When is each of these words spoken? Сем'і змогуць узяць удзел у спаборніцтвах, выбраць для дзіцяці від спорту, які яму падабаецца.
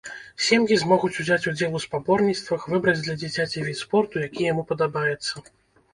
Сем'і 0.43 0.77
змогуць 0.83 1.11
узяць 1.23 1.47
удзел 1.51 1.77
у 1.81 1.83
спаборніцтвах, 1.85 2.65
выбраць 2.73 2.99
для 3.05 3.15
дзіцяці 3.25 3.67
від 3.69 3.77
спорту, 3.85 4.15
які 4.29 4.51
яму 4.53 4.63
падабаецца. 4.73 5.33